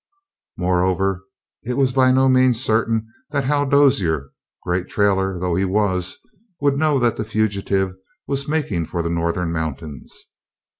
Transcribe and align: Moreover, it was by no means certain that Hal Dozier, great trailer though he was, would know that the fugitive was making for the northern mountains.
Moreover, 0.57 1.25
it 1.61 1.75
was 1.77 1.93
by 1.93 2.09
no 2.11 2.27
means 2.27 2.59
certain 2.59 3.05
that 3.29 3.43
Hal 3.43 3.67
Dozier, 3.69 4.31
great 4.63 4.87
trailer 4.87 5.37
though 5.37 5.53
he 5.53 5.63
was, 5.63 6.17
would 6.59 6.75
know 6.79 6.97
that 6.97 7.17
the 7.17 7.23
fugitive 7.23 7.93
was 8.25 8.47
making 8.47 8.87
for 8.87 9.03
the 9.03 9.11
northern 9.11 9.51
mountains. 9.51 10.33